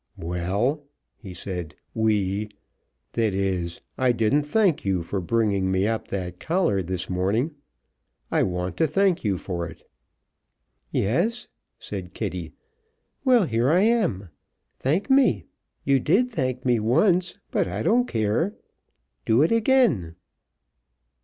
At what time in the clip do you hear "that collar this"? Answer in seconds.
6.07-7.07